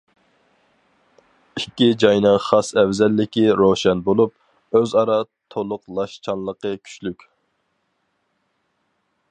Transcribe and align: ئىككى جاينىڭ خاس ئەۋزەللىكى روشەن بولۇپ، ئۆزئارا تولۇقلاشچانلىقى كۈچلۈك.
ئىككى 1.63 1.89
جاينىڭ 2.03 2.37
خاس 2.45 2.71
ئەۋزەللىكى 2.83 3.43
روشەن 3.59 4.01
بولۇپ، 4.09 4.35
ئۆزئارا 4.79 5.19
تولۇقلاشچانلىقى 5.57 6.73
كۈچلۈك. 6.89 7.29